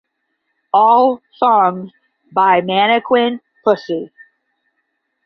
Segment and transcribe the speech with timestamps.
[0.73, 1.91] All songs
[2.33, 4.09] by Mannequin Pussy.